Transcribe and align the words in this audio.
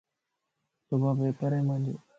صبح 0.89 1.09
پيپرائي 1.19 1.61
مانجو 1.67 1.95